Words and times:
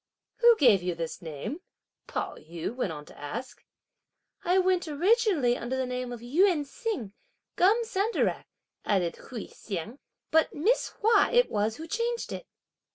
"Who 0.37 0.57
gave 0.57 0.81
you 0.81 0.95
this 0.95 1.21
name?" 1.21 1.61
Pao 2.07 2.35
yü 2.35 2.75
went 2.75 2.91
on 2.91 3.05
to 3.05 3.17
ask. 3.19 3.63
"I 4.43 4.57
went 4.57 4.87
originally 4.87 5.55
under 5.55 5.77
the 5.77 5.85
name 5.85 6.11
of 6.11 6.21
Yün 6.21 6.65
Hsiang 6.65 7.13
(Gum 7.55 7.83
Sandarac)," 7.83 8.45
added 8.83 9.17
Hui 9.17 9.45
Hsiang, 9.49 9.99
"but 10.31 10.55
Miss 10.55 10.87
Hua 11.01 11.29
it 11.31 11.51
was 11.51 11.75
who 11.75 11.85
changed 11.85 12.33
it." 12.33 12.47